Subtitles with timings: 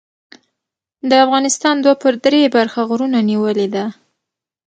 [1.09, 3.85] د افغانستان دوه پر درې برخه غرونو نیولې ده.